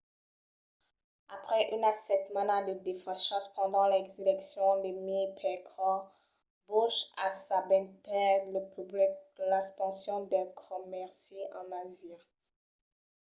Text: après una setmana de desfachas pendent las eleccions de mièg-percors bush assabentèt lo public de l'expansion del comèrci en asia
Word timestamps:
après 1.37 1.61
una 1.75 1.91
setmana 2.07 2.55
de 2.67 2.73
desfachas 2.85 3.45
pendent 3.55 3.89
las 3.93 4.11
eleccions 4.23 4.81
de 4.83 4.91
mièg-percors 5.05 6.05
bush 6.67 6.97
assabentèt 7.29 8.37
lo 8.53 8.61
public 8.75 9.11
de 9.37 9.43
l'expansion 9.51 10.17
del 10.31 10.47
comèrci 10.65 11.39
en 11.59 11.67
asia 11.85 12.17